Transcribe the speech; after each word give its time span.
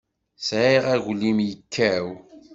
Sɛiɣ 0.47 0.85
aglim 0.95 1.37
yekkaw. 1.47 2.07